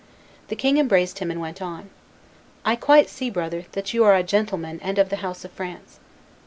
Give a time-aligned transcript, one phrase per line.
[0.47, 1.91] The king embraced him and went on;
[2.65, 5.99] "I quite see, brother, that you are a gentleman and of the house of France."